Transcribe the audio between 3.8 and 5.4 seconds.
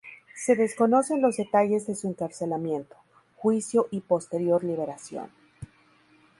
y posterior liberación.